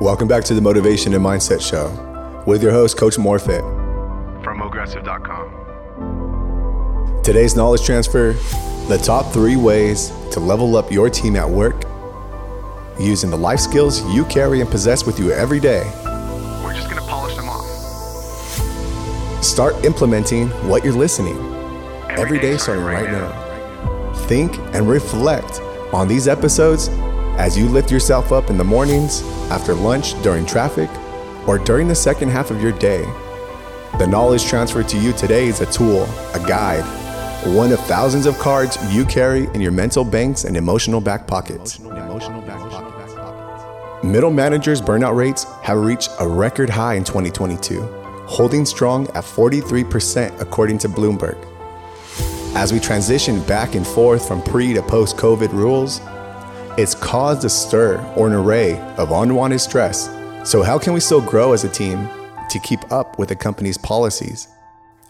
[0.00, 1.90] Welcome back to the Motivation and Mindset Show
[2.46, 3.60] with your host, Coach Morfit.
[4.42, 7.20] From Mogressive.com.
[7.22, 8.32] Today's knowledge transfer
[8.88, 11.84] the top three ways to level up your team at work
[12.98, 15.82] using the life skills you carry and possess with you every day.
[16.64, 17.66] We're just going to polish them off.
[19.44, 21.36] Start implementing what you're listening
[22.08, 24.14] every day starting right now.
[24.28, 25.60] Think and reflect
[25.92, 26.88] on these episodes
[27.40, 30.90] as you lift yourself up in the mornings, after lunch, during traffic,
[31.48, 33.00] or during the second half of your day.
[33.98, 36.02] The knowledge transferred to you today is a tool,
[36.34, 36.84] a guide,
[37.56, 41.78] one of thousands of cards you carry in your mental banks and emotional back pockets.
[44.02, 47.80] Middle managers' burnout rates have reached a record high in 2022,
[48.26, 51.38] holding strong at 43% according to Bloomberg.
[52.54, 56.02] As we transition back and forth from pre to post COVID rules,
[56.80, 60.08] it's caused a stir or an array of unwanted stress.
[60.44, 62.08] So, how can we still grow as a team
[62.48, 64.48] to keep up with the company's policies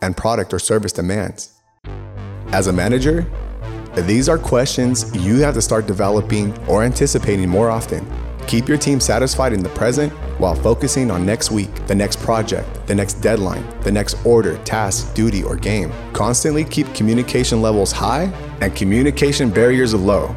[0.03, 1.61] and product or service demands?
[2.48, 3.25] As a manager,
[3.95, 8.05] these are questions you have to start developing or anticipating more often.
[8.48, 12.84] Keep your team satisfied in the present while focusing on next week, the next project,
[12.89, 15.92] the next deadline, the next order, task, duty, or game.
[16.14, 18.25] Constantly keep communication levels high
[18.61, 20.34] and communication barriers low.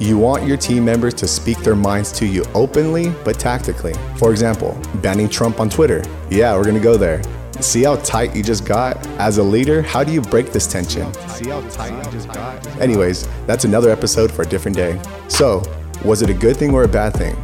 [0.00, 3.92] You want your team members to speak their minds to you openly but tactically.
[4.16, 6.02] For example, banning Trump on Twitter.
[6.30, 7.22] Yeah, we're gonna go there.
[7.60, 9.06] See how tight you just got?
[9.18, 11.12] As a leader, how do you break this tension?
[11.28, 12.66] See how tight you just got?
[12.80, 14.98] Anyways, that's another episode for a different day.
[15.28, 15.62] So,
[16.02, 17.36] was it a good thing or a bad thing?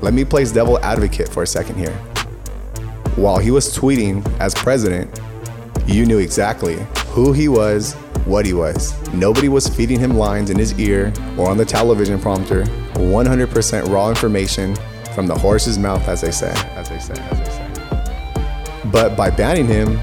[0.00, 1.94] Let me play devil advocate for a second here.
[3.14, 5.20] While he was tweeting as president,
[5.86, 7.94] you knew exactly who he was,
[8.26, 8.94] what he was.
[9.12, 12.64] Nobody was feeding him lines in his ear or on the television prompter.
[12.94, 14.76] 100% raw information
[15.14, 16.52] from the horse's mouth, as they say.
[16.74, 17.14] As they say.
[17.14, 18.90] As they say.
[18.90, 19.98] But by banning him,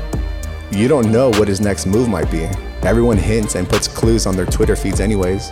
[0.72, 2.48] you don't know what his next move might be.
[2.84, 5.52] Everyone hints and puts clues on their Twitter feeds, anyways.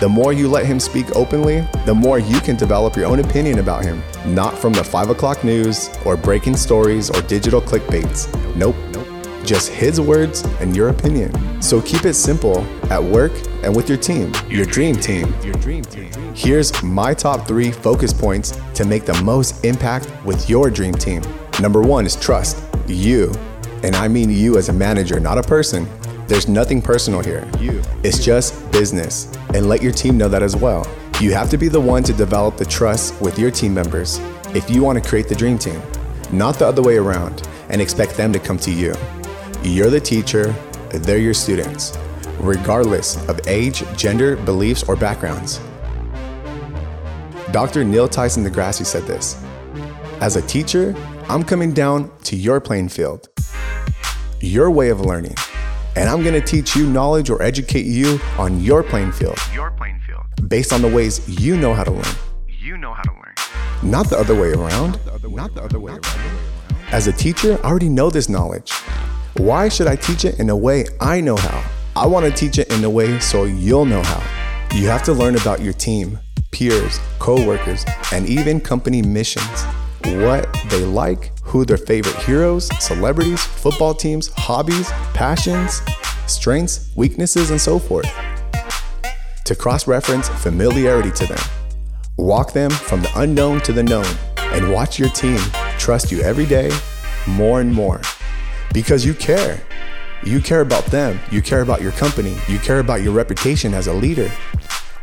[0.00, 3.58] The more you let him speak openly, the more you can develop your own opinion
[3.58, 8.28] about him, not from the 5 o'clock news or breaking stories or digital clickbaits.
[8.56, 8.76] Nope.
[8.92, 9.06] Nope.
[9.44, 11.30] Just his words and your opinion.
[11.60, 13.32] So keep it simple at work
[13.62, 15.32] and with your team, your dream team.
[15.44, 16.10] Your dream team.
[16.34, 21.22] Here's my top three focus points to make the most impact with your dream team.
[21.60, 22.64] Number one is trust.
[22.86, 23.32] You,
[23.82, 25.86] and I mean you as a manager, not a person,
[26.26, 27.48] there's nothing personal here.
[27.58, 27.82] You.
[28.02, 29.32] It's just business.
[29.54, 30.86] And let your team know that as well.
[31.20, 34.18] You have to be the one to develop the trust with your team members
[34.54, 35.80] if you want to create the dream team,
[36.32, 38.94] not the other way around and expect them to come to you.
[39.62, 40.54] You're the teacher,
[40.92, 41.96] they're your students,
[42.38, 45.60] regardless of age, gender, beliefs, or backgrounds.
[47.52, 47.84] Dr.
[47.84, 49.42] Neil Tyson Degrassi said this
[50.20, 50.94] As a teacher,
[51.28, 53.28] I'm coming down to your playing field,
[54.40, 55.34] your way of learning
[55.96, 59.36] and I'm going to teach you knowledge or educate you on your playing field.
[59.52, 60.22] Your playing field.
[60.48, 62.14] Based on the ways you know how to learn.
[62.48, 63.34] You know how to learn.
[63.82, 64.98] Not the other way around.
[65.28, 66.06] Not the other way around.
[66.92, 68.72] As a teacher, I already know this knowledge.
[69.36, 71.64] Why should I teach it in a way I know how?
[71.94, 74.22] I want to teach it in a way so you'll know how.
[74.74, 76.18] You have to learn about your team,
[76.50, 79.64] peers, co-workers, and even company missions.
[80.04, 85.80] What they like, who their favorite heroes, celebrities, football teams, hobbies, passions,
[86.26, 88.10] strengths, weaknesses, and so forth.
[89.44, 91.38] To cross reference familiarity to them.
[92.16, 94.06] Walk them from the unknown to the known
[94.38, 95.38] and watch your team
[95.78, 96.70] trust you every day
[97.26, 98.00] more and more
[98.72, 99.60] because you care.
[100.22, 103.86] You care about them, you care about your company, you care about your reputation as
[103.86, 104.30] a leader.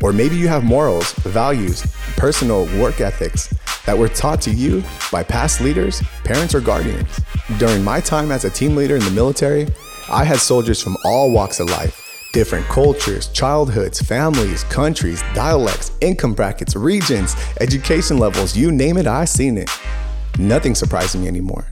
[0.01, 1.81] Or maybe you have morals, values,
[2.17, 3.51] personal work ethics
[3.85, 7.19] that were taught to you by past leaders, parents, or guardians.
[7.57, 9.67] During my time as a team leader in the military,
[10.09, 16.35] I had soldiers from all walks of life different cultures, childhoods, families, countries, dialects, income
[16.35, 19.71] brackets, regions, education levels you name it, I've seen it.
[20.37, 21.65] Nothing surprises me anymore.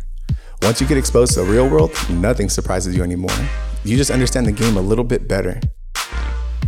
[0.65, 3.37] Once you get exposed to the real world, nothing surprises you anymore.
[3.83, 5.61] You just understand the game a little bit better.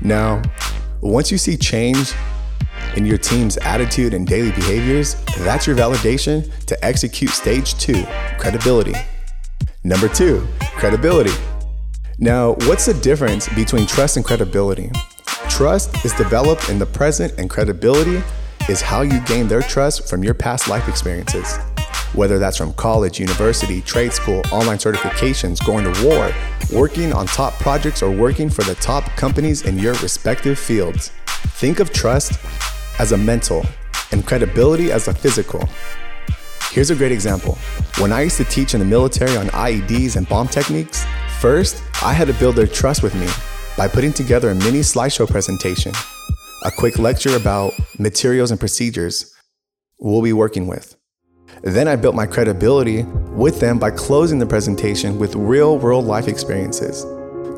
[0.03, 0.43] Now,
[1.01, 2.13] once you see change
[2.95, 8.05] in your team's attitude and daily behaviors, that's your validation to execute stage two
[8.37, 8.93] credibility.
[9.83, 11.33] Number two, credibility.
[12.19, 14.91] Now, what's the difference between trust and credibility?
[15.49, 18.21] Trust is developed in the present, and credibility
[18.69, 21.57] is how you gain their trust from your past life experiences.
[22.17, 26.33] Whether that's from college, university, trade school, online certifications, going to war,
[26.77, 31.11] working on top projects, or working for the top companies in your respective fields.
[31.61, 32.37] Think of trust
[32.99, 33.65] as a mental,
[34.11, 35.67] and credibility as a physical.
[36.71, 37.57] Here's a great example.
[37.99, 41.05] When I used to teach in the military on IEDs and bomb techniques,
[41.39, 43.27] first, I had to build their trust with me
[43.77, 45.93] by putting together a mini slideshow presentation,
[46.65, 49.35] a quick lecture about materials and procedures
[49.99, 50.96] we'll be working with.
[51.67, 56.29] Then I built my credibility with them by closing the presentation with real world life
[56.29, 57.03] experiences.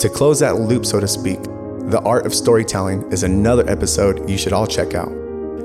[0.01, 4.35] To close that loop, so to speak, the art of storytelling is another episode you
[4.35, 5.11] should all check out.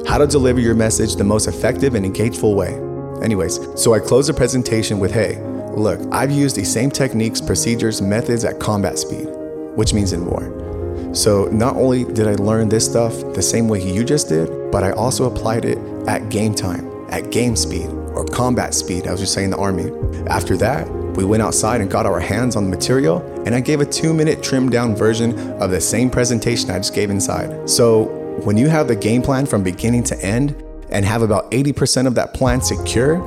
[0.06, 2.74] How to deliver your message the most effective and engageful way.
[3.22, 5.40] Anyways, so I close the presentation with Hey,
[5.70, 9.26] look, I've used these same techniques, procedures, methods at combat speed,
[9.74, 11.14] which means in war.
[11.14, 14.84] So not only did I learn this stuff the same way you just did, but
[14.84, 17.88] I also applied it at game time, at game speed,
[18.34, 19.92] combat speed, as we say in the Army.
[20.26, 23.80] After that, we went outside and got our hands on the material, and I gave
[23.80, 27.70] a two minute trimmed down version of the same presentation I just gave inside.
[27.70, 30.60] So, when you have the game plan from beginning to end
[30.90, 33.18] and have about 80% of that plan secure,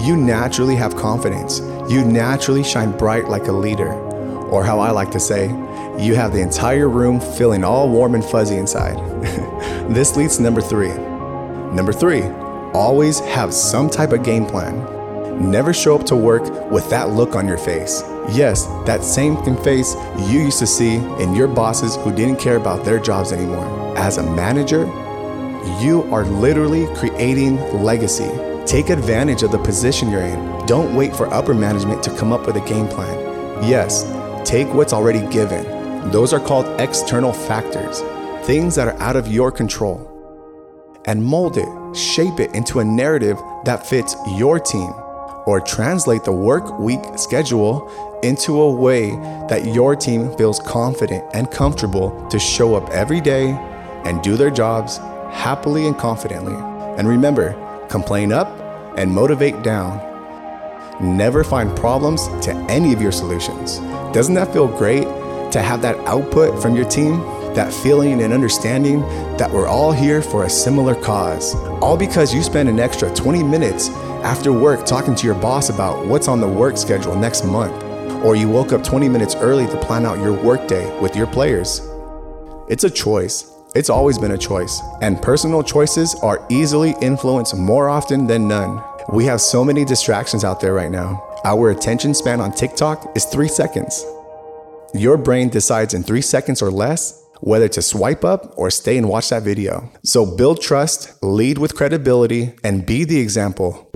[0.00, 1.60] you naturally have confidence.
[1.90, 3.92] You naturally shine bright like a leader.
[4.48, 5.48] Or, how I like to say,
[5.98, 8.96] you have the entire room feeling all warm and fuzzy inside.
[9.94, 10.94] this leads to number three.
[11.74, 12.22] Number three,
[12.74, 14.76] always have some type of game plan.
[15.50, 18.02] Never show up to work with that look on your face.
[18.30, 19.94] Yes, that same face
[20.28, 23.96] you used to see in your bosses who didn't care about their jobs anymore.
[23.96, 24.84] As a manager,
[25.80, 28.30] you are literally creating legacy.
[28.66, 30.66] Take advantage of the position you're in.
[30.66, 33.16] Don't wait for upper management to come up with a game plan.
[33.62, 34.04] Yes,
[34.48, 36.10] take what's already given.
[36.10, 38.00] Those are called external factors,
[38.46, 40.04] things that are out of your control.
[41.06, 41.68] And mold it,
[41.98, 44.92] shape it into a narrative that fits your team,
[45.46, 47.90] or translate the work week schedule
[48.22, 49.10] into a way
[49.48, 53.50] that your team feels confident and comfortable to show up every day
[54.04, 54.98] and do their jobs
[55.32, 56.54] happily and confidently.
[56.98, 57.54] And remember,
[57.88, 58.48] complain up
[58.96, 60.04] and motivate down.
[61.00, 63.78] Never find problems to any of your solutions.
[64.12, 65.04] Doesn't that feel great
[65.52, 67.20] to have that output from your team?
[67.58, 69.00] That feeling and understanding
[69.36, 71.56] that we're all here for a similar cause.
[71.82, 73.88] All because you spend an extra 20 minutes
[74.22, 77.82] after work talking to your boss about what's on the work schedule next month.
[78.24, 81.80] Or you woke up 20 minutes early to plan out your workday with your players.
[82.68, 83.50] It's a choice.
[83.74, 88.80] It's always been a choice, and personal choices are easily influenced more often than none.
[89.12, 91.24] We have so many distractions out there right now.
[91.44, 94.04] Our attention span on TikTok is three seconds.
[94.94, 99.08] Your brain decides in three seconds or less whether to swipe up or stay and
[99.08, 99.90] watch that video.
[100.04, 103.88] So build trust, lead with credibility, and be the example.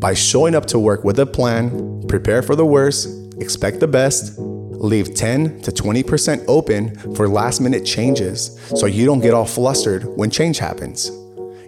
[0.00, 3.08] By showing up to work with a plan, prepare for the worst,
[3.40, 9.20] expect the best, leave 10 to 20% open for last minute changes so you don't
[9.20, 11.10] get all flustered when change happens.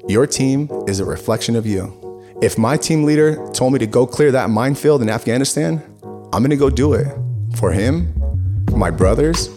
[0.08, 1.94] Your team is a reflection of you.
[2.40, 5.82] If my team leader told me to go clear that minefield in Afghanistan,
[6.32, 7.08] I'm gonna go do it
[7.56, 8.12] for him,
[8.70, 9.48] for my brothers,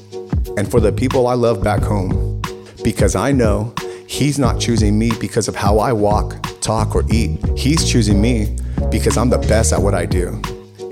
[0.57, 2.41] and for the people I love back home.
[2.83, 3.73] Because I know
[4.07, 7.39] he's not choosing me because of how I walk, talk, or eat.
[7.57, 8.57] He's choosing me
[8.89, 10.41] because I'm the best at what I do.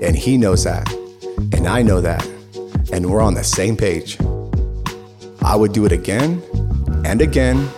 [0.02, 0.90] And he knows that.
[1.52, 2.26] And I know that.
[2.92, 4.18] And we're on the same page.
[5.42, 6.42] I would do it again
[7.04, 7.68] and again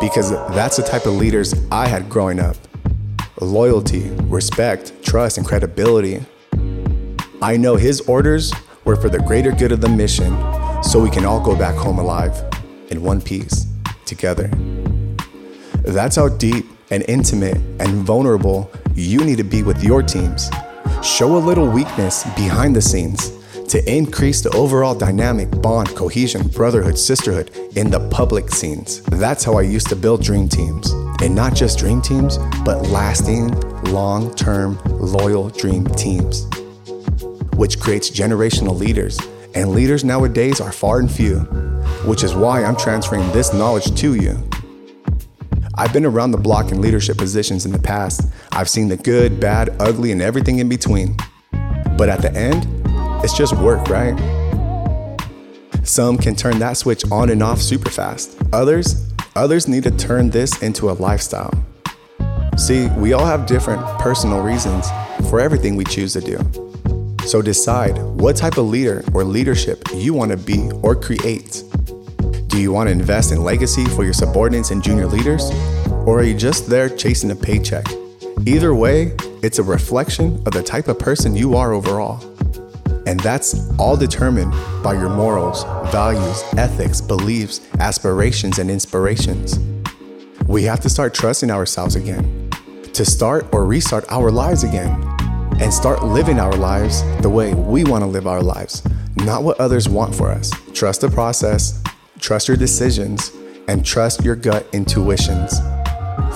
[0.00, 2.56] because that's the type of leaders I had growing up
[3.40, 6.24] loyalty, respect, trust, and credibility.
[7.42, 8.52] I know his orders
[8.84, 10.34] were for the greater good of the mission
[10.86, 12.40] so we can all go back home alive
[12.90, 13.66] in one piece
[14.04, 14.48] together.
[15.82, 20.48] That's how deep and intimate and vulnerable you need to be with your teams.
[21.02, 23.32] Show a little weakness behind the scenes
[23.68, 29.02] to increase the overall dynamic, bond, cohesion, brotherhood, sisterhood in the public scenes.
[29.02, 30.92] That's how I used to build dream teams.
[31.20, 33.48] And not just dream teams, but lasting,
[33.90, 36.46] long term, loyal dream teams,
[37.56, 39.18] which creates generational leaders.
[39.56, 41.38] And leaders nowadays are far and few,
[42.04, 44.38] which is why I'm transferring this knowledge to you.
[45.76, 48.30] I've been around the block in leadership positions in the past.
[48.52, 51.16] I've seen the good, bad, ugly, and everything in between.
[51.96, 52.66] But at the end,
[53.24, 54.14] it's just work, right?
[55.84, 58.36] Some can turn that switch on and off super fast.
[58.52, 61.64] Others, others need to turn this into a lifestyle.
[62.58, 64.86] See, we all have different personal reasons
[65.30, 66.65] for everything we choose to do.
[67.26, 71.64] So decide what type of leader or leadership you want to be or create.
[72.46, 75.50] Do you want to invest in legacy for your subordinates and junior leaders?
[76.06, 77.84] Or are you just there chasing a paycheck?
[78.46, 82.22] Either way, it's a reflection of the type of person you are overall.
[83.06, 84.52] And that's all determined
[84.84, 89.58] by your morals, values, ethics, beliefs, aspirations, and inspirations.
[90.46, 92.50] We have to start trusting ourselves again,
[92.92, 95.15] to start or restart our lives again,
[95.60, 98.82] and start living our lives the way we want to live our lives,
[99.16, 100.52] not what others want for us.
[100.72, 101.82] Trust the process,
[102.20, 103.32] trust your decisions,
[103.68, 105.58] and trust your gut intuitions.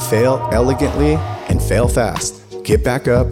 [0.09, 1.15] Fail elegantly
[1.49, 2.43] and fail fast.
[2.65, 3.29] Get back up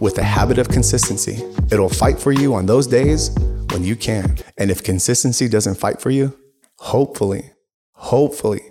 [0.00, 1.42] with a habit of consistency.
[1.70, 3.30] It'll fight for you on those days
[3.70, 4.36] when you can.
[4.58, 6.38] And if consistency doesn't fight for you,
[6.78, 7.52] hopefully,
[7.92, 8.62] hopefully,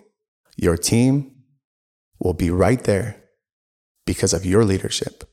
[0.58, 1.36] your team
[2.20, 3.24] will be right there
[4.06, 5.29] because of your leadership.